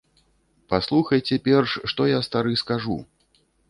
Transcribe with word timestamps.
Паслухайце 0.73 1.39
перш, 1.51 1.77
што 1.95 2.11
я 2.17 2.27
стары 2.31 2.61
скажу. 2.67 3.03